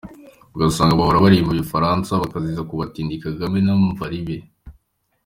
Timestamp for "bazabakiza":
2.21-2.67